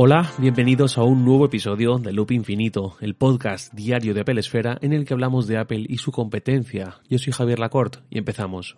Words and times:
Hola, 0.00 0.30
bienvenidos 0.38 0.96
a 0.96 1.02
un 1.02 1.24
nuevo 1.24 1.46
episodio 1.46 1.98
de 1.98 2.12
Loop 2.12 2.30
Infinito, 2.30 2.96
el 3.00 3.16
podcast 3.16 3.74
diario 3.74 4.14
de 4.14 4.20
Apple 4.20 4.38
Esfera 4.38 4.78
en 4.80 4.92
el 4.92 5.04
que 5.04 5.12
hablamos 5.12 5.48
de 5.48 5.58
Apple 5.58 5.84
y 5.88 5.98
su 5.98 6.12
competencia. 6.12 7.00
Yo 7.10 7.18
soy 7.18 7.32
Javier 7.32 7.58
Lacorte 7.58 7.98
y 8.08 8.18
empezamos. 8.18 8.76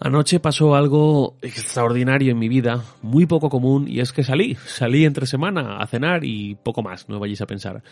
Anoche 0.00 0.40
pasó 0.40 0.74
algo 0.74 1.36
extraordinario 1.40 2.32
en 2.32 2.38
mi 2.40 2.48
vida, 2.48 2.82
muy 3.00 3.26
poco 3.26 3.48
común, 3.48 3.86
y 3.86 4.00
es 4.00 4.12
que 4.12 4.24
salí, 4.24 4.56
salí 4.66 5.04
entre 5.04 5.26
semana 5.26 5.76
a 5.76 5.86
cenar 5.86 6.24
y 6.24 6.56
poco 6.56 6.82
más, 6.82 7.08
no 7.08 7.20
vayáis 7.20 7.42
a 7.42 7.46
pensar. 7.46 7.84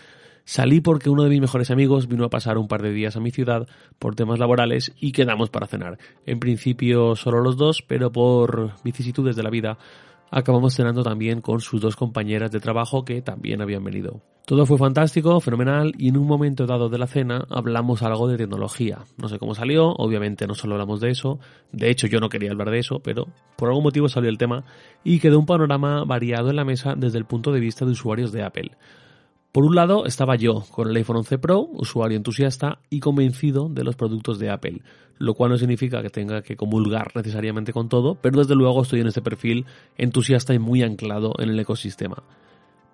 Salí 0.48 0.80
porque 0.80 1.10
uno 1.10 1.24
de 1.24 1.28
mis 1.28 1.42
mejores 1.42 1.70
amigos 1.70 2.08
vino 2.08 2.24
a 2.24 2.30
pasar 2.30 2.56
un 2.56 2.68
par 2.68 2.80
de 2.80 2.90
días 2.90 3.14
a 3.16 3.20
mi 3.20 3.30
ciudad 3.30 3.68
por 3.98 4.14
temas 4.14 4.38
laborales 4.38 4.94
y 4.98 5.12
quedamos 5.12 5.50
para 5.50 5.66
cenar. 5.66 5.98
En 6.24 6.40
principio 6.40 7.16
solo 7.16 7.42
los 7.42 7.58
dos, 7.58 7.82
pero 7.86 8.10
por 8.10 8.72
vicisitudes 8.82 9.36
de 9.36 9.42
la 9.42 9.50
vida 9.50 9.76
acabamos 10.30 10.74
cenando 10.74 11.02
también 11.02 11.42
con 11.42 11.60
sus 11.60 11.82
dos 11.82 11.96
compañeras 11.96 12.50
de 12.50 12.60
trabajo 12.60 13.04
que 13.04 13.20
también 13.20 13.60
habían 13.60 13.84
venido. 13.84 14.22
Todo 14.46 14.64
fue 14.64 14.78
fantástico, 14.78 15.38
fenomenal, 15.40 15.92
y 15.98 16.08
en 16.08 16.16
un 16.16 16.26
momento 16.26 16.64
dado 16.64 16.88
de 16.88 16.96
la 16.96 17.08
cena 17.08 17.44
hablamos 17.50 18.02
algo 18.02 18.26
de 18.26 18.38
tecnología. 18.38 19.00
No 19.18 19.28
sé 19.28 19.38
cómo 19.38 19.54
salió, 19.54 19.90
obviamente 19.90 20.46
no 20.46 20.54
solo 20.54 20.76
hablamos 20.76 21.02
de 21.02 21.10
eso, 21.10 21.38
de 21.72 21.90
hecho 21.90 22.06
yo 22.06 22.20
no 22.20 22.30
quería 22.30 22.52
hablar 22.52 22.70
de 22.70 22.78
eso, 22.78 23.00
pero 23.00 23.26
por 23.58 23.68
algún 23.68 23.84
motivo 23.84 24.08
salió 24.08 24.30
el 24.30 24.38
tema 24.38 24.64
y 25.04 25.18
quedó 25.18 25.38
un 25.40 25.44
panorama 25.44 26.04
variado 26.06 26.48
en 26.48 26.56
la 26.56 26.64
mesa 26.64 26.94
desde 26.96 27.18
el 27.18 27.26
punto 27.26 27.52
de 27.52 27.60
vista 27.60 27.84
de 27.84 27.90
usuarios 27.90 28.32
de 28.32 28.44
Apple. 28.44 28.70
Por 29.52 29.64
un 29.64 29.74
lado 29.74 30.04
estaba 30.04 30.36
yo 30.36 30.64
con 30.70 30.88
el 30.88 30.96
iPhone 30.96 31.16
11 31.18 31.38
Pro, 31.38 31.60
usuario 31.72 32.18
entusiasta 32.18 32.80
y 32.90 33.00
convencido 33.00 33.70
de 33.70 33.82
los 33.82 33.96
productos 33.96 34.38
de 34.38 34.50
Apple, 34.50 34.82
lo 35.16 35.32
cual 35.32 35.50
no 35.50 35.56
significa 35.56 36.02
que 36.02 36.10
tenga 36.10 36.42
que 36.42 36.56
comulgar 36.56 37.12
necesariamente 37.14 37.72
con 37.72 37.88
todo, 37.88 38.14
pero 38.14 38.40
desde 38.40 38.54
luego 38.54 38.82
estoy 38.82 39.00
en 39.00 39.06
este 39.06 39.22
perfil 39.22 39.64
entusiasta 39.96 40.52
y 40.52 40.58
muy 40.58 40.82
anclado 40.82 41.32
en 41.38 41.48
el 41.48 41.58
ecosistema. 41.58 42.22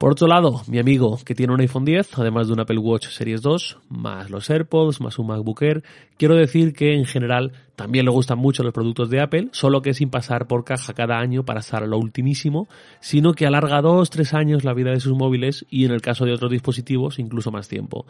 Por 0.04 0.12
otro 0.12 0.26
lado, 0.26 0.60
mi 0.66 0.78
amigo 0.78 1.18
que 1.24 1.34
tiene 1.34 1.54
un 1.54 1.62
iPhone 1.62 1.86
10, 1.86 2.18
además 2.18 2.46
de 2.46 2.52
un 2.52 2.60
Apple 2.60 2.76
Watch 2.76 3.08
Series 3.08 3.40
2, 3.40 3.78
más 3.88 4.28
los 4.28 4.50
AirPods, 4.50 5.00
más 5.00 5.18
un 5.18 5.28
MacBook 5.28 5.62
Air, 5.62 5.82
quiero 6.18 6.34
decir 6.36 6.74
que 6.74 6.92
en 6.92 7.06
general 7.06 7.52
también 7.74 8.04
le 8.04 8.10
gustan 8.10 8.36
mucho 8.36 8.62
los 8.62 8.74
productos 8.74 9.08
de 9.08 9.22
Apple, 9.22 9.48
solo 9.52 9.80
que 9.80 9.94
sin 9.94 10.10
pasar 10.10 10.46
por 10.46 10.62
caja 10.62 10.92
cada 10.92 11.18
año 11.18 11.46
para 11.46 11.60
estar 11.60 11.88
lo 11.88 11.96
ultimísimo, 11.96 12.68
sino 13.00 13.32
que 13.32 13.46
alarga 13.46 13.80
2-3 13.80 14.34
años 14.34 14.62
la 14.62 14.74
vida 14.74 14.90
de 14.90 15.00
sus 15.00 15.16
móviles 15.16 15.64
y 15.70 15.86
en 15.86 15.92
el 15.92 16.02
caso 16.02 16.26
de 16.26 16.34
otros 16.34 16.50
dispositivos 16.50 17.18
incluso 17.18 17.50
más 17.50 17.68
tiempo. 17.68 18.04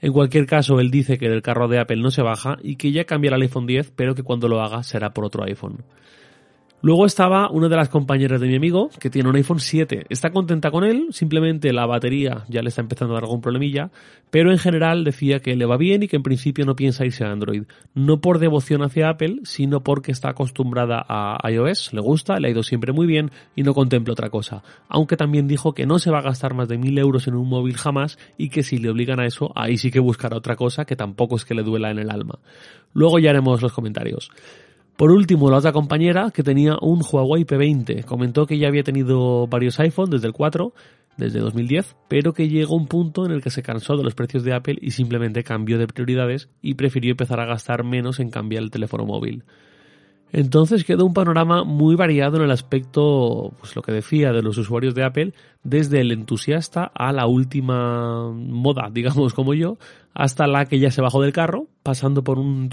En 0.00 0.12
cualquier 0.12 0.46
caso, 0.46 0.80
él 0.80 0.90
dice 0.90 1.16
que 1.16 1.28
del 1.28 1.42
carro 1.42 1.68
de 1.68 1.78
Apple 1.78 2.02
no 2.02 2.10
se 2.10 2.22
baja 2.22 2.56
y 2.60 2.74
que 2.74 2.90
ya 2.90 3.04
cambiará 3.04 3.36
el 3.36 3.42
iPhone 3.42 3.68
10, 3.68 3.92
pero 3.94 4.16
que 4.16 4.24
cuando 4.24 4.48
lo 4.48 4.62
haga 4.62 4.82
será 4.82 5.10
por 5.10 5.24
otro 5.24 5.44
iPhone. 5.44 5.84
Luego 6.86 7.04
estaba 7.04 7.50
una 7.50 7.68
de 7.68 7.74
las 7.74 7.88
compañeras 7.88 8.40
de 8.40 8.46
mi 8.46 8.54
amigo, 8.54 8.90
que 9.00 9.10
tiene 9.10 9.28
un 9.28 9.34
iPhone 9.34 9.58
7. 9.58 10.06
Está 10.08 10.30
contenta 10.30 10.70
con 10.70 10.84
él, 10.84 11.08
simplemente 11.10 11.72
la 11.72 11.84
batería 11.84 12.44
ya 12.48 12.62
le 12.62 12.68
está 12.68 12.80
empezando 12.80 13.12
a 13.12 13.16
dar 13.16 13.24
algún 13.24 13.40
problemilla, 13.40 13.90
pero 14.30 14.52
en 14.52 14.58
general 14.58 15.02
decía 15.02 15.40
que 15.40 15.56
le 15.56 15.66
va 15.66 15.78
bien 15.78 16.04
y 16.04 16.06
que 16.06 16.14
en 16.14 16.22
principio 16.22 16.64
no 16.64 16.76
piensa 16.76 17.04
irse 17.04 17.24
a 17.24 17.32
Android. 17.32 17.64
No 17.94 18.20
por 18.20 18.38
devoción 18.38 18.84
hacia 18.84 19.08
Apple, 19.08 19.40
sino 19.42 19.82
porque 19.82 20.12
está 20.12 20.28
acostumbrada 20.28 21.04
a 21.08 21.50
iOS, 21.50 21.92
le 21.92 22.00
gusta, 22.00 22.38
le 22.38 22.46
ha 22.46 22.50
ido 22.52 22.62
siempre 22.62 22.92
muy 22.92 23.08
bien 23.08 23.32
y 23.56 23.64
no 23.64 23.74
contempla 23.74 24.12
otra 24.12 24.30
cosa. 24.30 24.62
Aunque 24.88 25.16
también 25.16 25.48
dijo 25.48 25.74
que 25.74 25.86
no 25.86 25.98
se 25.98 26.12
va 26.12 26.20
a 26.20 26.22
gastar 26.22 26.54
más 26.54 26.68
de 26.68 26.78
mil 26.78 26.96
euros 26.98 27.26
en 27.26 27.34
un 27.34 27.48
móvil 27.48 27.76
jamás 27.76 28.16
y 28.38 28.48
que 28.48 28.62
si 28.62 28.78
le 28.78 28.90
obligan 28.90 29.18
a 29.18 29.26
eso, 29.26 29.50
ahí 29.56 29.76
sí 29.76 29.90
que 29.90 29.98
buscará 29.98 30.36
otra 30.36 30.54
cosa 30.54 30.84
que 30.84 30.94
tampoco 30.94 31.34
es 31.34 31.44
que 31.44 31.54
le 31.56 31.64
duela 31.64 31.90
en 31.90 31.98
el 31.98 32.12
alma. 32.12 32.38
Luego 32.94 33.18
ya 33.18 33.30
haremos 33.30 33.60
los 33.60 33.72
comentarios. 33.72 34.30
Por 34.96 35.10
último, 35.10 35.50
la 35.50 35.58
otra 35.58 35.72
compañera, 35.72 36.30
que 36.30 36.42
tenía 36.42 36.76
un 36.80 37.02
Huawei 37.02 37.44
P20, 37.44 38.04
comentó 38.04 38.46
que 38.46 38.58
ya 38.58 38.68
había 38.68 38.82
tenido 38.82 39.46
varios 39.46 39.78
iPhones 39.78 40.10
desde 40.10 40.26
el 40.26 40.32
4, 40.32 40.72
desde 41.18 41.40
2010, 41.40 41.96
pero 42.08 42.32
que 42.32 42.48
llegó 42.48 42.76
un 42.76 42.86
punto 42.86 43.26
en 43.26 43.32
el 43.32 43.42
que 43.42 43.50
se 43.50 43.62
cansó 43.62 43.96
de 43.96 44.04
los 44.04 44.14
precios 44.14 44.42
de 44.42 44.54
Apple 44.54 44.78
y 44.80 44.92
simplemente 44.92 45.44
cambió 45.44 45.78
de 45.78 45.86
prioridades 45.86 46.48
y 46.62 46.74
prefirió 46.74 47.10
empezar 47.10 47.40
a 47.40 47.46
gastar 47.46 47.84
menos 47.84 48.20
en 48.20 48.30
cambiar 48.30 48.62
el 48.62 48.70
teléfono 48.70 49.04
móvil. 49.04 49.44
Entonces 50.32 50.84
quedó 50.84 51.04
un 51.06 51.14
panorama 51.14 51.62
muy 51.64 51.94
variado 51.94 52.36
en 52.36 52.42
el 52.42 52.50
aspecto, 52.50 53.52
pues 53.58 53.76
lo 53.76 53.82
que 53.82 53.92
decía, 53.92 54.32
de 54.32 54.42
los 54.42 54.58
usuarios 54.58 54.94
de 54.94 55.04
Apple, 55.04 55.34
desde 55.62 56.00
el 56.00 56.10
entusiasta 56.10 56.90
a 56.94 57.12
la 57.12 57.26
última 57.26 58.32
moda, 58.32 58.90
digamos 58.92 59.34
como 59.34 59.54
yo, 59.54 59.78
hasta 60.14 60.46
la 60.46 60.64
que 60.66 60.78
ya 60.78 60.90
se 60.90 61.02
bajó 61.02 61.22
del 61.22 61.32
carro, 61.32 61.68
pasando 61.82 62.24
por 62.24 62.38
un, 62.38 62.68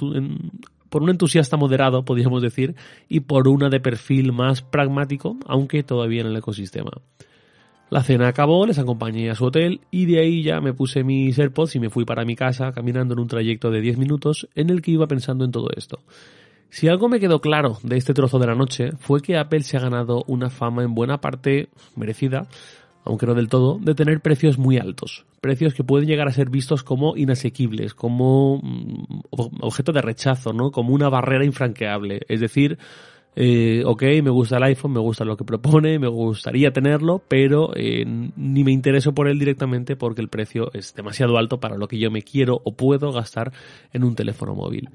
por 0.94 1.02
un 1.02 1.10
entusiasta 1.10 1.58
moderado, 1.58 2.06
podríamos 2.06 2.44
decir, 2.44 2.76
y 3.10 3.22
por 3.22 3.48
una 3.48 3.68
de 3.70 3.80
perfil 3.80 4.32
más 4.32 4.62
pragmático, 4.62 5.38
aunque 5.48 5.82
todavía 5.82 6.22
en 6.22 6.28
el 6.28 6.38
ecosistema. 6.38 6.92
La 7.90 8.04
cena 8.04 8.28
acabó, 8.28 8.68
les 8.68 8.78
acompañé 8.78 9.32
a 9.32 9.36
su 9.36 9.46
hotel 9.46 9.82
y 9.90 10.06
de 10.06 10.20
ahí 10.20 10.44
ya 10.44 10.62
me 10.62 10.72
puse 10.72 11.04
mis 11.04 11.40
AirPods 11.40 11.78
y 11.78 11.80
me 11.80 11.90
fui 11.90 12.06
para 12.06 12.26
mi 12.26 12.36
casa 12.36 12.72
caminando 12.74 13.16
en 13.16 13.22
un 13.22 13.28
trayecto 13.28 13.72
de 13.72 13.82
10 13.82 13.98
minutos 13.98 14.48
en 14.54 14.70
el 14.70 14.84
que 14.84 14.92
iba 14.92 15.08
pensando 15.08 15.46
en 15.46 15.52
todo 15.52 15.70
esto. 15.76 15.98
Si 16.70 16.88
algo 16.88 17.10
me 17.10 17.20
quedó 17.20 17.42
claro 17.42 17.80
de 17.82 17.98
este 17.98 18.14
trozo 18.14 18.38
de 18.38 18.46
la 18.46 18.56
noche 18.56 18.92
fue 19.00 19.20
que 19.20 19.36
Apple 19.36 19.64
se 19.64 19.78
ha 19.78 19.80
ganado 19.80 20.24
una 20.28 20.52
fama 20.52 20.84
en 20.84 20.94
buena 20.94 21.18
parte 21.22 21.70
merecida 21.96 22.48
aunque 23.04 23.26
no 23.26 23.34
del 23.34 23.50
todo, 23.50 23.80
de 23.80 23.96
tener 23.96 24.22
precios 24.22 24.58
muy 24.58 24.78
altos. 24.78 25.26
Precios 25.42 25.74
que 25.74 25.84
pueden 25.84 26.08
llegar 26.08 26.28
a 26.28 26.32
ser 26.32 26.50
vistos 26.50 26.84
como 26.84 27.18
inasequibles, 27.18 27.94
como 27.94 28.60
mm, 28.64 29.22
objeto 29.32 29.92
de 29.92 30.02
rechazo, 30.02 30.54
¿no? 30.54 30.72
Como 30.72 30.94
una 30.94 31.10
barrera 31.10 31.46
infranqueable. 31.46 32.22
Es 32.28 32.40
decir, 32.40 32.78
eh, 33.36 33.84
ok, 33.86 34.04
me 34.24 34.30
gusta 34.30 34.58
el 34.58 34.64
iPhone, 34.64 34.94
me 34.94 35.00
gusta 35.00 35.26
lo 35.26 35.36
que 35.36 35.44
propone, 35.44 35.98
me 35.98 36.08
gustaría 36.08 36.72
tenerlo, 36.72 37.22
pero 37.28 37.72
eh, 37.76 38.06
ni 38.06 38.64
me 38.64 38.72
intereso 38.72 39.14
por 39.14 39.28
él 39.28 39.40
directamente 39.40 39.96
porque 39.96 40.22
el 40.22 40.30
precio 40.30 40.72
es 40.74 40.94
demasiado 40.94 41.38
alto 41.38 41.60
para 41.60 41.78
lo 41.78 41.88
que 41.88 41.98
yo 41.98 42.12
me 42.12 42.22
quiero 42.22 42.62
o 42.64 42.76
puedo 42.76 43.12
gastar 43.12 43.52
en 43.92 44.04
un 44.04 44.16
teléfono 44.16 44.54
móvil. 44.54 44.90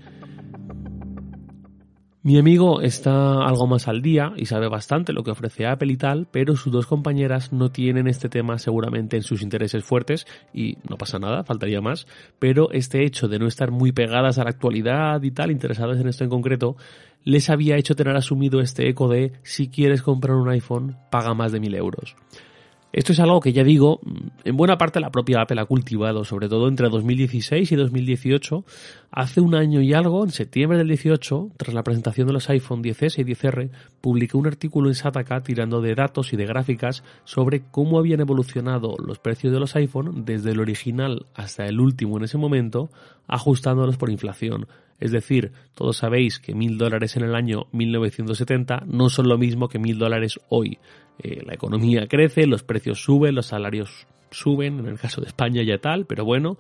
Mi 2.28 2.36
amigo 2.36 2.82
está 2.82 3.42
algo 3.42 3.66
más 3.66 3.88
al 3.88 4.02
día 4.02 4.34
y 4.36 4.44
sabe 4.44 4.68
bastante 4.68 5.14
lo 5.14 5.22
que 5.22 5.30
ofrece 5.30 5.66
Apple 5.66 5.90
y 5.90 5.96
tal, 5.96 6.28
pero 6.30 6.56
sus 6.56 6.70
dos 6.70 6.86
compañeras 6.86 7.54
no 7.54 7.70
tienen 7.70 8.06
este 8.06 8.28
tema 8.28 8.58
seguramente 8.58 9.16
en 9.16 9.22
sus 9.22 9.40
intereses 9.40 9.82
fuertes 9.82 10.26
y 10.52 10.76
no 10.86 10.98
pasa 10.98 11.18
nada, 11.18 11.42
faltaría 11.42 11.80
más, 11.80 12.06
pero 12.38 12.70
este 12.70 13.06
hecho 13.06 13.28
de 13.28 13.38
no 13.38 13.46
estar 13.46 13.70
muy 13.70 13.92
pegadas 13.92 14.36
a 14.36 14.44
la 14.44 14.50
actualidad 14.50 15.22
y 15.22 15.30
tal, 15.30 15.50
interesadas 15.50 16.00
en 16.00 16.08
esto 16.08 16.22
en 16.22 16.28
concreto, 16.28 16.76
les 17.24 17.48
había 17.48 17.78
hecho 17.78 17.96
tener 17.96 18.14
asumido 18.14 18.60
este 18.60 18.90
eco 18.90 19.08
de 19.08 19.32
si 19.42 19.68
quieres 19.68 20.02
comprar 20.02 20.36
un 20.36 20.50
iPhone, 20.50 20.98
paga 21.10 21.32
más 21.32 21.50
de 21.50 21.60
mil 21.60 21.74
euros. 21.74 22.14
Esto 22.92 23.12
es 23.12 23.20
algo 23.20 23.40
que 23.40 23.54
ya 23.54 23.64
digo, 23.64 24.00
en 24.48 24.56
buena 24.56 24.78
parte 24.78 24.98
la 24.98 25.10
propia 25.10 25.42
Apple 25.42 25.60
ha 25.60 25.66
cultivado, 25.66 26.24
sobre 26.24 26.48
todo 26.48 26.68
entre 26.68 26.88
2016 26.88 27.70
y 27.70 27.76
2018. 27.76 28.64
Hace 29.10 29.42
un 29.42 29.54
año 29.54 29.82
y 29.82 29.92
algo, 29.92 30.24
en 30.24 30.30
septiembre 30.30 30.78
del 30.78 30.88
18, 30.88 31.50
tras 31.58 31.74
la 31.74 31.82
presentación 31.82 32.26
de 32.26 32.32
los 32.32 32.48
iPhone 32.48 32.82
10S 32.82 33.18
y 33.18 33.24
10R, 33.24 33.70
publiqué 34.00 34.38
un 34.38 34.46
artículo 34.46 34.88
en 34.88 34.94
Sataka 34.94 35.42
tirando 35.42 35.82
de 35.82 35.94
datos 35.94 36.32
y 36.32 36.38
de 36.38 36.46
gráficas 36.46 37.04
sobre 37.24 37.62
cómo 37.70 37.98
habían 37.98 38.20
evolucionado 38.20 38.96
los 39.04 39.18
precios 39.18 39.52
de 39.52 39.60
los 39.60 39.76
iPhone 39.76 40.24
desde 40.24 40.52
el 40.52 40.60
original 40.60 41.26
hasta 41.34 41.66
el 41.66 41.78
último 41.78 42.16
en 42.16 42.24
ese 42.24 42.38
momento, 42.38 42.90
ajustándolos 43.26 43.98
por 43.98 44.08
inflación. 44.08 44.66
Es 44.98 45.12
decir, 45.12 45.52
todos 45.74 45.98
sabéis 45.98 46.38
que 46.38 46.54
mil 46.54 46.78
dólares 46.78 47.16
en 47.16 47.24
el 47.24 47.34
año 47.34 47.66
1970 47.72 48.84
no 48.86 49.10
son 49.10 49.28
lo 49.28 49.36
mismo 49.36 49.68
que 49.68 49.78
mil 49.78 49.98
dólares 49.98 50.40
hoy. 50.48 50.78
Eh, 51.18 51.42
la 51.44 51.52
economía 51.52 52.06
crece, 52.08 52.46
los 52.46 52.62
precios 52.62 53.02
suben, 53.02 53.34
los 53.34 53.46
salarios 53.46 54.06
suben, 54.30 54.78
en 54.80 54.86
el 54.86 54.98
caso 54.98 55.20
de 55.20 55.28
España 55.28 55.62
ya 55.62 55.78
tal, 55.78 56.06
pero 56.06 56.24
bueno, 56.24 56.58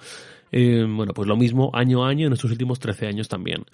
eh, 0.50 0.86
bueno, 0.88 1.12
pues 1.12 1.28
lo 1.28 1.36
mismo 1.36 1.70
año 1.74 2.04
a 2.04 2.08
año 2.08 2.26
en 2.26 2.32
estos 2.32 2.50
últimos 2.50 2.78
13 2.78 3.06
años 3.06 3.28
también. 3.28 3.64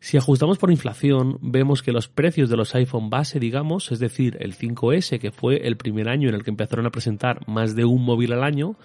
Si 0.00 0.16
ajustamos 0.16 0.58
por 0.58 0.70
inflación, 0.70 1.38
vemos 1.42 1.82
que 1.82 1.92
los 1.92 2.08
precios 2.08 2.48
de 2.48 2.56
los 2.56 2.74
iPhone 2.74 3.10
base, 3.10 3.38
digamos, 3.38 3.92
es 3.92 3.98
decir, 3.98 4.36
el 4.40 4.54
5S, 4.54 5.18
que 5.18 5.30
fue 5.30 5.66
el 5.66 5.76
primer 5.76 6.08
año 6.08 6.28
en 6.28 6.34
el 6.34 6.42
que 6.42 6.50
empezaron 6.50 6.86
a 6.86 6.90
presentar 6.90 7.46
más 7.46 7.74
de 7.74 7.84
un 7.84 8.04
móvil 8.04 8.32
al 8.32 8.44
año, 8.44 8.76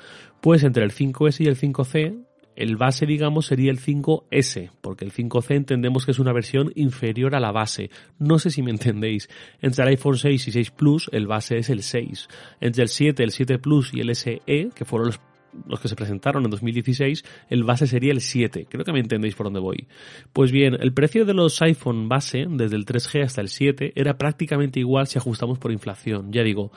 pues 0.41 0.63
entre 0.63 0.83
el 0.83 0.91
5S 0.91 1.41
y 1.41 1.47
el 1.47 1.57
5C 1.57 2.25
el 2.55 2.77
base, 2.77 3.05
digamos, 3.05 3.47
sería 3.47 3.71
el 3.71 3.79
5S, 3.79 4.71
porque 4.81 5.05
el 5.05 5.11
5C 5.11 5.55
entendemos 5.55 6.05
que 6.05 6.11
es 6.11 6.19
una 6.19 6.33
versión 6.33 6.71
inferior 6.75 7.35
a 7.35 7.39
la 7.39 7.51
base. 7.51 7.89
No 8.19 8.39
sé 8.39 8.49
si 8.49 8.61
me 8.61 8.71
entendéis. 8.71 9.29
Entre 9.61 9.83
el 9.83 9.89
iPhone 9.89 10.17
6 10.17 10.47
y 10.47 10.51
6 10.51 10.71
Plus, 10.71 11.09
el 11.11 11.27
base 11.27 11.57
es 11.57 11.69
el 11.69 11.83
6. 11.83 12.27
Entre 12.61 12.83
el 12.83 12.89
7, 12.89 13.23
el 13.23 13.31
7 13.31 13.59
Plus 13.59 13.93
y 13.93 13.99
el 13.99 14.15
SE, 14.15 14.41
que 14.73 14.85
fueron 14.85 15.07
los 15.07 15.19
los 15.67 15.79
que 15.79 15.87
se 15.87 15.95
presentaron 15.95 16.43
en 16.43 16.51
2016, 16.51 17.23
el 17.49 17.63
base 17.63 17.87
sería 17.87 18.11
el 18.11 18.21
7. 18.21 18.67
Creo 18.69 18.83
que 18.83 18.91
me 18.91 18.99
entendéis 18.99 19.35
por 19.35 19.45
dónde 19.45 19.59
voy. 19.59 19.87
Pues 20.33 20.51
bien, 20.51 20.75
el 20.79 20.93
precio 20.93 21.25
de 21.25 21.33
los 21.33 21.61
iPhone 21.61 22.09
base, 22.09 22.45
desde 22.49 22.75
el 22.75 22.85
3G 22.85 23.23
hasta 23.23 23.41
el 23.41 23.49
7, 23.49 23.93
era 23.95 24.17
prácticamente 24.17 24.79
igual 24.79 25.07
si 25.07 25.17
ajustamos 25.17 25.57
por 25.57 25.71
inflación. 25.71 26.31
Ya 26.31 26.43
digo, 26.43 26.71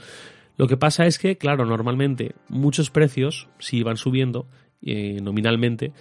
lo 0.56 0.66
que 0.66 0.76
pasa 0.76 1.06
es 1.06 1.18
que, 1.18 1.36
claro, 1.36 1.64
normalmente 1.64 2.34
muchos 2.48 2.90
precios, 2.90 3.48
si 3.58 3.82
van 3.82 3.96
subiendo, 3.96 4.46
eh, 4.82 5.20
nominalmente 5.20 5.92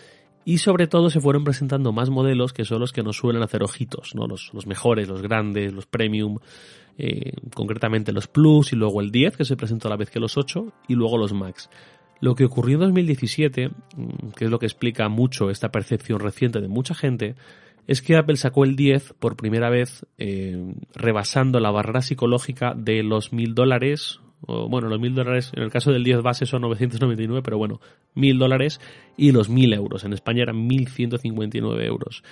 y 0.45 0.59
sobre 0.59 0.87
todo 0.87 1.09
se 1.09 1.19
fueron 1.19 1.43
presentando 1.43 1.91
más 1.91 2.09
modelos 2.09 2.53
que 2.53 2.63
son 2.63 2.79
los 2.79 2.93
que 2.93 3.03
nos 3.03 3.17
suelen 3.17 3.43
hacer 3.43 3.63
ojitos, 3.63 4.15
¿no? 4.15 4.27
Los, 4.27 4.51
los 4.53 4.65
mejores, 4.65 5.07
los 5.07 5.21
grandes, 5.21 5.73
los 5.73 5.87
premium, 5.87 6.37
eh, 6.97 7.33
concretamente 7.53 8.11
los 8.11 8.27
Plus 8.27 8.73
y 8.73 8.75
luego 8.75 9.01
el 9.01 9.11
10 9.11 9.37
que 9.37 9.45
se 9.45 9.55
presentó 9.55 9.87
a 9.87 9.91
la 9.91 9.97
vez 9.97 10.09
que 10.09 10.19
los 10.19 10.37
8 10.37 10.73
y 10.87 10.95
luego 10.95 11.17
los 11.17 11.33
Max. 11.33 11.69
Lo 12.21 12.33
que 12.33 12.45
ocurrió 12.45 12.75
en 12.75 12.81
2017, 12.81 13.69
mm, 13.69 14.29
que 14.35 14.45
es 14.45 14.51
lo 14.51 14.57
que 14.57 14.65
explica 14.65 15.07
mucho 15.07 15.49
esta 15.49 15.69
percepción 15.69 16.19
reciente 16.19 16.59
de 16.59 16.67
mucha 16.67 16.95
gente, 16.95 17.35
es 17.85 18.01
que 18.01 18.15
Apple 18.15 18.37
sacó 18.37 18.63
el 18.63 18.75
10 18.75 19.13
por 19.19 19.35
primera 19.37 19.69
vez 19.69 20.05
eh, 20.17 20.73
rebasando 20.93 21.59
la 21.59 21.71
barrera 21.71 22.01
psicológica 22.01 22.73
de 22.75 23.03
los 23.03 23.31
mil 23.31 23.53
dólares, 23.53 24.19
o 24.45 24.69
bueno, 24.69 24.87
los 24.87 24.99
mil 24.99 25.15
dólares, 25.15 25.51
en 25.55 25.63
el 25.63 25.71
caso 25.71 25.91
del 25.91 26.03
10 26.03 26.21
base 26.21 26.45
son 26.45 26.61
999, 26.61 27.41
pero 27.43 27.57
bueno, 27.57 27.79
mil 28.13 28.37
dólares 28.37 28.79
y 29.17 29.31
los 29.31 29.49
mil 29.49 29.73
euros. 29.73 30.03
En 30.03 30.13
España 30.13 30.43
eran 30.43 30.67
1159 30.67 31.85
euros. 31.85 32.23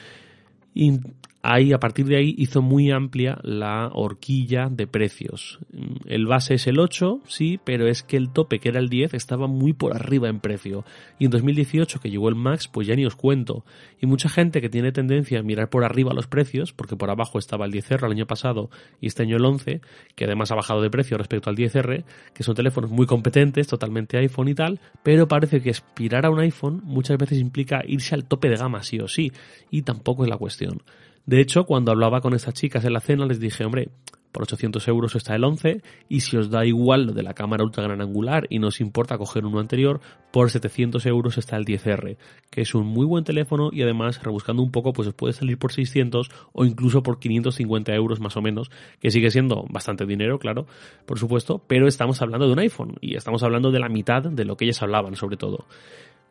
Y 0.74 1.00
ahí, 1.45 1.74
a 1.74 1.80
partir 1.80 2.06
de 2.07 2.18
ahí, 2.18 2.36
hizo 2.38 2.62
muy 2.62 2.92
amplia 2.92 3.38
la 3.44 3.89
horquilla 3.94 4.68
de 4.69 4.88
precios. 4.88 5.59
El 6.06 6.25
base 6.25 6.56
es 6.56 6.68
el 6.68 6.80
8, 6.80 7.21
sí, 7.27 7.59
pero 7.63 7.88
es 7.88 8.03
que 8.03 8.18
el 8.18 8.31
tope, 8.31 8.59
que 8.59 8.69
era 8.69 8.80
el 8.80 8.89
10, 8.89 9.13
estaba 9.13 9.47
muy 9.47 9.74
por 9.74 9.95
arriba 9.95 10.27
en 10.27 10.39
precio. 10.39 10.86
Y 11.19 11.25
en 11.25 11.31
2018, 11.31 12.00
que 12.00 12.09
llegó 12.09 12.30
el 12.30 12.36
Max, 12.36 12.68
pues 12.68 12.88
ya 12.88 12.95
ni 12.95 13.06
os 13.06 13.15
cuento. 13.15 13.63
Y 14.01 14.07
mucha 14.07 14.27
gente 14.27 14.59
que 14.59 14.69
tiene 14.69 14.92
tendencia 14.92 15.39
a 15.39 15.44
mirar 15.44 15.69
por 15.69 15.83
arriba 15.83 16.13
los 16.13 16.27
precios, 16.27 16.74
porque 16.74 16.95
por 16.95 17.09
abajo 17.09 17.38
estaba 17.38 17.65
el 17.65 17.71
10R 17.71 18.06
el 18.06 18.12
año 18.12 18.25
pasado 18.25 18.69
y 19.00 19.07
este 19.07 19.24
año 19.24 19.38
el 19.38 19.45
11, 19.45 19.81
que 20.15 20.25
además 20.25 20.51
ha 20.51 20.56
bajado 20.56 20.81
de 20.81 20.89
precio 20.89 21.18
respecto 21.18 21.50
al 21.50 21.56
10R, 21.56 22.06
que 22.33 22.44
son 22.44 22.56
teléfonos 22.56 22.89
muy 22.89 23.06
competentes, 23.06 23.68
totalmente 23.68 24.18
iPhone 24.18 24.47
y 24.47 24.56
tal, 24.56 24.80
pero 25.03 25.27
parece 25.27 25.62
que 25.62 25.69
aspirar 25.69 26.25
a 26.25 26.30
un 26.30 26.39
iPhone 26.39 26.81
muchas 26.83 27.18
veces 27.18 27.39
implica 27.39 27.83
irse 27.86 28.15
al 28.15 28.25
tope 28.25 28.50
de 28.50 28.57
gama, 28.57 28.83
sí 28.83 29.00
o 29.00 29.07
sí, 29.07 29.31
y 29.69 29.83
tampoco 29.83 30.24
es 30.24 30.30
la 30.30 30.38
cuestión. 30.38 30.81
De 31.25 31.42
hecho, 31.42 31.66
cuando 31.66 31.92
hablaba 31.92 32.22
con 32.22 32.33
estas 32.33 32.54
chicas 32.54 32.86
en 32.86 32.94
la 32.94 33.00
cena, 33.00 33.25
les 33.25 33.39
dije, 33.39 33.66
hombre, 33.66 33.89
por 34.36 34.44
800 34.44 34.86
euros 34.89 35.16
está 35.16 35.33
el 35.33 35.45
11 35.45 35.81
y 36.10 36.19
si 36.19 36.36
os 36.36 36.50
da 36.50 36.66
igual 36.66 37.06
lo 37.06 37.13
de 37.13 37.24
la 37.24 37.33
cámara 37.33 37.63
ultra 37.63 37.83
gran 37.83 38.01
angular 38.01 38.48
y 38.50 38.60
no 38.60 38.68
os 38.68 38.81
importa 38.81 39.18
coger 39.18 39.45
uno 39.45 39.62
anterior, 39.62 40.01
por 40.31 40.51
700 40.51 41.06
euros 41.06 41.38
está 41.38 41.56
el 41.56 41.63
10R, 41.63 42.18
que 42.50 42.62
es 42.62 42.75
un 42.75 42.86
muy 42.86 43.06
buen 43.06 43.24
teléfono 43.24 43.69
y 43.72 43.81
además 43.81 44.22
rebuscando 44.22 44.62
un 44.62 44.72
poco 44.72 44.92
pues 44.92 45.07
os 45.07 45.13
puede 45.13 45.31
salir 45.31 45.57
por 45.57 45.72
600 45.72 46.30
o 46.51 46.66
incluso 46.66 47.01
por 47.01 47.18
550 47.18 47.95
euros 47.95 48.19
más 48.19 48.36
o 48.36 48.42
menos, 48.42 48.69
que 49.00 49.10
sigue 49.10 49.31
siendo 49.31 49.66
bastante 49.69 50.06
dinero, 50.06 50.38
claro, 50.38 50.68
por 51.06 51.18
supuesto, 51.18 51.63
pero 51.66 51.88
estamos 51.88 52.21
hablando 52.21 52.45
de 52.45 52.51
un 52.51 52.60
iPhone 52.60 52.98
y 53.00 53.16
estamos 53.16 53.42
hablando 53.42 53.71
de 53.71 53.80
la 53.80 53.88
mitad 53.88 54.21
de 54.21 54.44
lo 54.44 54.57
que 54.57 54.66
ellas 54.66 54.81
hablaban 54.81 55.16
sobre 55.16 55.38
todo. 55.38 55.66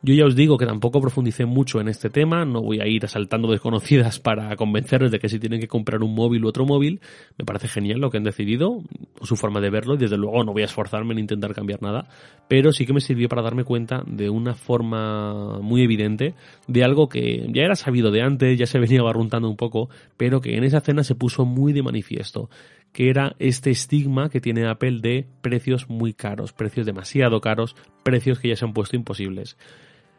Yo 0.06 0.12
ya 0.12 0.26
os 0.26 0.36
digo 0.36 0.58
que 0.58 0.66
tampoco 0.66 1.00
profundicé 1.00 1.46
mucho 1.46 1.80
en 1.80 1.88
este 1.88 2.10
tema, 2.10 2.44
no 2.44 2.60
voy 2.60 2.78
a 2.78 2.86
ir 2.86 3.06
asaltando 3.06 3.50
desconocidas 3.50 4.20
para 4.20 4.54
convencerles 4.54 5.10
de 5.10 5.18
que 5.18 5.30
si 5.30 5.38
tienen 5.38 5.60
que 5.60 5.66
comprar 5.66 6.02
un 6.02 6.14
móvil 6.14 6.44
u 6.44 6.48
otro 6.48 6.66
móvil, 6.66 7.00
me 7.38 7.46
parece 7.46 7.68
genial 7.68 8.00
lo 8.00 8.10
que 8.10 8.18
han 8.18 8.24
decidido, 8.24 8.82
su 9.22 9.34
forma 9.36 9.62
de 9.62 9.70
verlo, 9.70 9.94
y 9.94 9.96
desde 9.96 10.18
luego 10.18 10.44
no 10.44 10.52
voy 10.52 10.60
a 10.60 10.66
esforzarme 10.66 11.14
en 11.14 11.20
intentar 11.20 11.54
cambiar 11.54 11.80
nada, 11.80 12.06
pero 12.48 12.70
sí 12.72 12.84
que 12.84 12.92
me 12.92 13.00
sirvió 13.00 13.30
para 13.30 13.40
darme 13.40 13.64
cuenta 13.64 14.02
de 14.06 14.28
una 14.28 14.52
forma 14.52 15.58
muy 15.60 15.80
evidente 15.80 16.34
de 16.68 16.84
algo 16.84 17.08
que 17.08 17.46
ya 17.54 17.62
era 17.62 17.74
sabido 17.74 18.10
de 18.10 18.20
antes, 18.20 18.58
ya 18.58 18.66
se 18.66 18.78
venía 18.78 19.02
barruntando 19.02 19.48
un 19.48 19.56
poco, 19.56 19.88
pero 20.18 20.42
que 20.42 20.58
en 20.58 20.64
esa 20.64 20.82
cena 20.82 21.02
se 21.02 21.14
puso 21.14 21.46
muy 21.46 21.72
de 21.72 21.82
manifiesto 21.82 22.50
que 22.92 23.08
era 23.10 23.34
este 23.40 23.70
estigma 23.70 24.28
que 24.28 24.40
tiene 24.40 24.68
Apple 24.68 25.00
de 25.00 25.26
precios 25.40 25.88
muy 25.88 26.12
caros, 26.12 26.52
precios 26.52 26.86
demasiado 26.86 27.40
caros, 27.40 27.74
precios 28.04 28.38
que 28.38 28.50
ya 28.50 28.56
se 28.56 28.64
han 28.64 28.72
puesto 28.72 28.94
imposibles. 28.94 29.56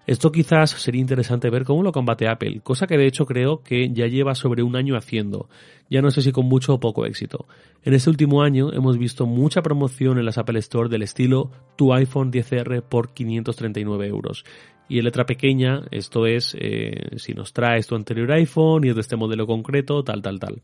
Esto 0.07 0.31
quizás 0.31 0.69
sería 0.69 1.01
interesante 1.01 1.49
ver 1.49 1.63
cómo 1.63 1.81
lo 1.81 1.91
combate 1.91 2.27
Apple, 2.27 2.61
cosa 2.61 2.85
que 2.85 2.97
de 2.97 3.07
hecho 3.07 3.25
creo 3.25 3.63
que 3.63 3.89
ya 3.91 4.05
lleva 4.05 4.35
sobre 4.35 4.61
un 4.61 4.75
año 4.75 4.95
haciendo, 4.95 5.49
ya 5.89 6.01
no 6.01 6.11
sé 6.11 6.21
si 6.21 6.31
con 6.31 6.45
mucho 6.45 6.75
o 6.75 6.79
poco 6.79 7.05
éxito. 7.05 7.47
En 7.83 7.93
este 7.93 8.11
último 8.11 8.43
año 8.43 8.71
hemos 8.71 8.99
visto 8.99 9.25
mucha 9.25 9.63
promoción 9.63 10.19
en 10.19 10.25
las 10.25 10.37
Apple 10.37 10.59
Store 10.59 10.89
del 10.89 11.01
estilo 11.01 11.51
tu 11.75 11.91
iPhone 11.93 12.31
10R 12.31 12.83
por 12.83 13.13
539 13.13 14.07
euros. 14.07 14.45
Y 14.87 14.99
en 14.99 15.05
letra 15.05 15.25
pequeña, 15.25 15.81
esto 15.89 16.27
es 16.27 16.55
eh, 16.59 17.17
si 17.17 17.33
nos 17.33 17.53
traes 17.53 17.87
tu 17.87 17.95
anterior 17.95 18.31
iPhone 18.31 18.83
y 18.83 18.89
es 18.89 18.95
de 18.95 19.01
este 19.01 19.15
modelo 19.15 19.47
concreto, 19.47 20.03
tal, 20.03 20.21
tal, 20.21 20.39
tal. 20.39 20.61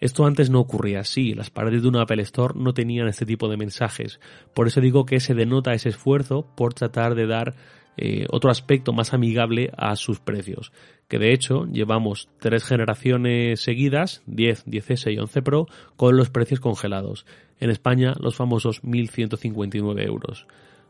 Esto 0.00 0.26
antes 0.26 0.50
no 0.50 0.60
ocurría 0.60 1.00
así, 1.00 1.32
las 1.32 1.48
paredes 1.48 1.82
de 1.82 1.88
una 1.88 2.02
Apple 2.02 2.20
Store 2.22 2.52
no 2.54 2.74
tenían 2.74 3.08
este 3.08 3.24
tipo 3.24 3.48
de 3.48 3.56
mensajes. 3.56 4.20
Por 4.52 4.66
eso 4.66 4.82
digo 4.82 5.06
que 5.06 5.20
se 5.20 5.34
denota 5.34 5.72
ese 5.72 5.88
esfuerzo 5.88 6.46
por 6.56 6.74
tratar 6.74 7.14
de 7.14 7.26
dar 7.26 7.54
eh, 7.96 8.26
otro 8.30 8.50
aspecto 8.50 8.92
más 8.92 9.14
amigable 9.14 9.70
a 9.76 9.96
sus 9.96 10.20
precios. 10.20 10.72
Que 11.08 11.18
de 11.18 11.32
hecho 11.32 11.66
llevamos 11.66 12.28
tres 12.40 12.64
generaciones 12.64 13.60
seguidas, 13.60 14.22
10, 14.26 14.66
10S 14.66 15.12
y 15.12 15.18
11 15.18 15.42
Pro, 15.42 15.66
con 15.96 16.16
los 16.16 16.30
precios 16.30 16.60
congelados. 16.60 17.26
En 17.60 17.70
España 17.70 18.14
los 18.18 18.36
famosos 18.36 18.82
1.159 18.82 20.06
euros. 20.06 20.46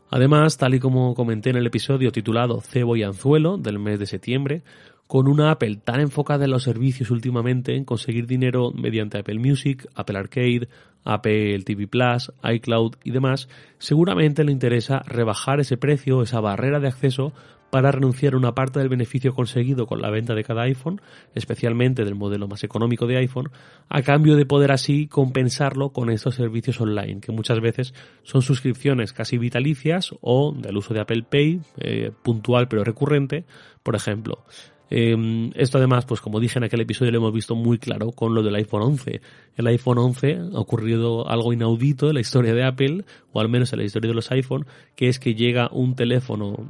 Además, 0.09 0.57
tal 0.57 0.75
y 0.75 0.79
como 0.79 1.15
comenté 1.15 1.49
en 1.49 1.57
el 1.57 1.67
episodio 1.67 2.11
titulado 2.11 2.61
Cebo 2.61 2.95
y 2.95 3.03
Anzuelo 3.03 3.57
del 3.57 3.79
mes 3.79 3.99
de 3.99 4.05
septiembre, 4.05 4.61
con 5.07 5.27
una 5.27 5.51
Apple 5.51 5.77
tan 5.83 5.99
enfocada 5.99 6.45
en 6.45 6.51
los 6.51 6.63
servicios 6.63 7.11
últimamente, 7.11 7.75
en 7.75 7.85
conseguir 7.85 8.25
dinero 8.27 8.71
mediante 8.71 9.19
Apple 9.19 9.39
Music, 9.39 9.87
Apple 9.93 10.17
Arcade, 10.17 10.67
Apple 11.03 11.61
TV 11.63 11.87
Plus, 11.87 12.31
iCloud 12.43 12.95
y 13.03 13.11
demás, 13.11 13.47
seguramente 13.77 14.43
le 14.43 14.51
interesa 14.51 14.99
rebajar 15.05 15.59
ese 15.59 15.77
precio, 15.77 16.23
esa 16.23 16.41
barrera 16.41 16.79
de 16.79 16.87
acceso, 16.87 17.33
para 17.75 17.91
renunciar 17.91 18.35
a 18.35 18.37
una 18.37 18.55
parte 18.55 18.79
del 18.79 18.87
beneficio 18.87 19.33
conseguido 19.33 19.85
con 19.85 20.01
la 20.01 20.09
venta 20.09 20.33
de 20.33 20.45
cada 20.45 20.63
iPhone, 20.63 21.01
especialmente 21.33 22.05
del 22.05 22.15
modelo 22.15 22.47
más 22.47 22.63
económico 22.63 23.05
de 23.05 23.17
iPhone, 23.17 23.51
a 23.89 24.01
cambio 24.01 24.37
de 24.37 24.45
poder 24.45 24.71
así 24.71 25.07
compensarlo 25.07 25.89
con 25.89 26.09
estos 26.09 26.35
servicios 26.35 26.79
online, 26.79 27.19
que 27.19 27.33
muchas 27.33 27.59
veces 27.59 27.93
son 28.23 28.41
suscripciones 28.41 29.11
casi 29.11 29.37
vitalicias 29.37 30.15
o 30.21 30.53
del 30.53 30.77
uso 30.77 30.93
de 30.93 31.01
Apple 31.01 31.23
Pay, 31.29 31.61
eh, 31.77 32.11
puntual 32.23 32.69
pero 32.69 32.85
recurrente, 32.85 33.43
por 33.83 33.95
ejemplo. 33.95 34.45
Em, 34.89 35.51
esto 35.55 35.77
además, 35.77 36.05
pues 36.05 36.21
como 36.21 36.39
dije 36.39 36.59
en 36.59 36.65
aquel 36.65 36.81
episodio, 36.81 37.11
lo 37.11 37.17
hemos 37.17 37.33
visto 37.33 37.55
muy 37.55 37.77
claro 37.77 38.11
con 38.11 38.35
lo 38.35 38.43
del 38.43 38.55
iPhone 38.55 38.83
11. 38.83 39.21
El 39.57 39.67
iPhone 39.67 39.97
11 39.97 40.39
ha 40.53 40.59
ocurrido 40.59 41.27
algo 41.27 41.53
inaudito 41.53 42.07
en 42.07 42.15
la 42.15 42.21
historia 42.21 42.53
de 42.53 42.63
Apple, 42.63 43.05
o 43.31 43.39
al 43.39 43.49
menos 43.49 43.73
en 43.73 43.79
la 43.79 43.85
historia 43.85 44.09
de 44.09 44.15
los 44.15 44.31
iPhone, 44.31 44.65
que 44.95 45.07
es 45.07 45.19
que 45.19 45.33
llega 45.33 45.69
un 45.71 45.95
teléfono 45.95 46.67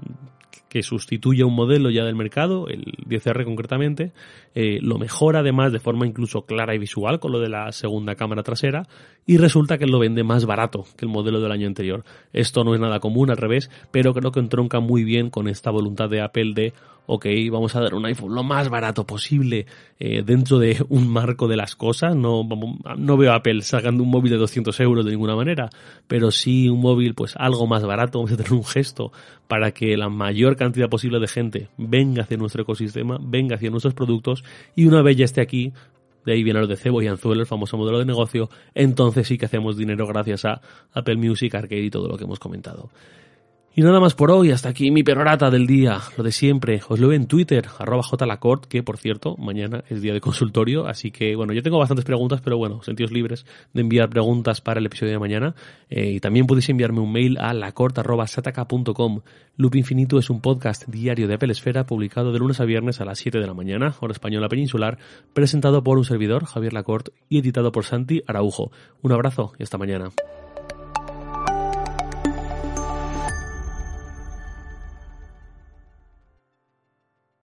que 0.75 0.83
sustituye 0.83 1.45
un 1.45 1.55
modelo 1.55 1.89
ya 1.89 2.03
del 2.03 2.15
mercado, 2.15 2.67
el 2.67 2.83
10R 3.07 3.45
concretamente, 3.45 4.11
eh, 4.55 4.79
lo 4.81 4.97
mejora 4.97 5.39
además 5.39 5.71
de 5.71 5.79
forma 5.79 6.05
incluso 6.05 6.41
clara 6.41 6.75
y 6.75 6.77
visual 6.77 7.21
con 7.21 7.31
lo 7.31 7.39
de 7.39 7.47
la 7.47 7.71
segunda 7.71 8.15
cámara 8.15 8.43
trasera 8.43 8.85
y 9.25 9.37
resulta 9.37 9.77
que 9.77 9.85
lo 9.85 9.99
vende 9.99 10.25
más 10.25 10.45
barato 10.45 10.83
que 10.97 11.05
el 11.05 11.11
modelo 11.13 11.39
del 11.39 11.53
año 11.53 11.67
anterior. 11.67 12.03
Esto 12.33 12.65
no 12.65 12.73
es 12.73 12.81
nada 12.81 12.99
común, 12.99 13.31
al 13.31 13.37
revés, 13.37 13.71
pero 13.91 14.13
creo 14.13 14.31
que 14.31 14.41
entronca 14.41 14.81
muy 14.81 15.05
bien 15.05 15.29
con 15.29 15.47
esta 15.47 15.71
voluntad 15.71 16.09
de 16.09 16.19
Apple 16.19 16.51
de 16.53 16.73
ok, 17.07 17.25
vamos 17.51 17.75
a 17.75 17.81
dar 17.81 17.93
un 17.93 18.05
iPhone 18.05 18.33
lo 18.33 18.43
más 18.43 18.69
barato 18.69 19.05
posible 19.05 19.65
eh, 19.99 20.23
dentro 20.25 20.59
de 20.59 20.83
un 20.89 21.07
marco 21.07 21.47
de 21.47 21.57
las 21.57 21.75
cosas. 21.75 22.15
No, 22.15 22.47
no 22.97 23.17
veo 23.17 23.31
a 23.31 23.35
Apple 23.35 23.61
sacando 23.61 24.03
un 24.03 24.09
móvil 24.09 24.31
de 24.31 24.37
200 24.37 24.79
euros 24.79 25.05
de 25.05 25.11
ninguna 25.11 25.35
manera, 25.35 25.69
pero 26.07 26.31
sí 26.31 26.69
un 26.69 26.81
móvil 26.81 27.15
pues 27.15 27.35
algo 27.37 27.67
más 27.67 27.83
barato. 27.83 28.19
Vamos 28.19 28.31
a 28.31 28.37
tener 28.37 28.53
un 28.53 28.65
gesto 28.65 29.11
para 29.47 29.71
que 29.71 29.97
la 29.97 30.09
mayor 30.09 30.55
cantidad 30.55 30.89
posible 30.89 31.19
de 31.19 31.27
gente 31.27 31.69
venga 31.77 32.23
hacia 32.23 32.37
nuestro 32.37 32.63
ecosistema, 32.63 33.17
venga 33.21 33.55
hacia 33.55 33.69
nuestros 33.69 33.93
productos 33.93 34.43
y 34.75 34.85
una 34.85 35.01
vez 35.01 35.17
ya 35.17 35.25
esté 35.25 35.41
aquí, 35.41 35.73
de 36.25 36.33
ahí 36.33 36.43
viene 36.43 36.59
lo 36.59 36.67
de 36.67 36.75
cebo 36.75 37.01
y 37.01 37.07
anzuelo, 37.07 37.41
el 37.41 37.47
famoso 37.47 37.77
modelo 37.77 37.99
de 37.99 38.05
negocio, 38.05 38.49
entonces 38.73 39.27
sí 39.27 39.37
que 39.37 39.45
hacemos 39.45 39.77
dinero 39.77 40.07
gracias 40.07 40.45
a 40.45 40.61
Apple 40.93 41.17
Music, 41.17 41.53
Arcade 41.53 41.83
y 41.83 41.89
todo 41.91 42.07
lo 42.07 42.17
que 42.17 42.23
hemos 42.23 42.39
comentado. 42.39 42.89
Y 43.77 43.81
nada 43.81 43.99
más 43.99 44.15
por 44.15 44.31
hoy, 44.31 44.51
hasta 44.51 44.69
aquí 44.69 44.89
mi 44.89 45.03
perorata 45.03 45.49
del 45.49 45.67
día, 45.67 45.99
lo 46.15 46.23
de 46.23 46.31
siempre. 46.31 46.79
Os 46.87 46.97
lo 46.97 47.09
veo 47.09 47.17
en 47.17 47.27
Twitter, 47.27 47.65
arroba 47.77 48.03
jlacort, 48.03 48.67
que 48.67 48.83
por 48.83 48.97
cierto, 48.97 49.35
mañana 49.35 49.83
es 49.89 50.01
día 50.01 50.13
de 50.13 50.21
consultorio, 50.21 50.87
así 50.87 51.11
que 51.11 51.35
bueno, 51.35 51.51
yo 51.51 51.61
tengo 51.61 51.77
bastantes 51.77 52.05
preguntas, 52.05 52.39
pero 52.41 52.57
bueno, 52.57 52.81
sentidos 52.83 53.11
libres 53.11 53.45
de 53.73 53.81
enviar 53.81 54.09
preguntas 54.09 54.61
para 54.61 54.79
el 54.79 54.85
episodio 54.85 55.11
de 55.11 55.19
mañana. 55.19 55.55
Eh, 55.89 56.11
y 56.11 56.19
también 56.21 56.47
podéis 56.47 56.69
enviarme 56.69 57.01
un 57.01 57.11
mail 57.11 57.37
a 57.37 57.53
lacort.sataka.com. 57.53 59.19
Loop 59.57 59.75
Infinito 59.75 60.19
es 60.19 60.29
un 60.29 60.39
podcast 60.39 60.87
diario 60.87 61.27
de 61.27 61.33
Apple 61.33 61.51
Esfera 61.51 61.85
publicado 61.85 62.31
de 62.31 62.39
lunes 62.39 62.61
a 62.61 62.63
viernes 62.63 63.01
a 63.01 63.05
las 63.05 63.19
7 63.19 63.39
de 63.39 63.47
la 63.47 63.53
mañana, 63.53 63.93
hora 63.99 64.13
española 64.13 64.47
peninsular, 64.47 64.99
presentado 65.33 65.83
por 65.83 65.97
un 65.97 66.05
servidor, 66.05 66.45
Javier 66.45 66.71
Lacort, 66.71 67.09
y 67.27 67.39
editado 67.39 67.73
por 67.73 67.83
Santi 67.83 68.23
Araujo. 68.25 68.71
Un 69.01 69.11
abrazo 69.11 69.51
y 69.59 69.63
hasta 69.63 69.77
mañana. 69.77 70.11